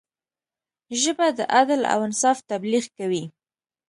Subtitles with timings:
[1.01, 3.23] ژبه د عدل او انصاف تبلیغ کوي